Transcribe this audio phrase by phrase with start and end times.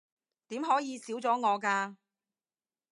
[0.47, 1.95] 點可以少咗我㗎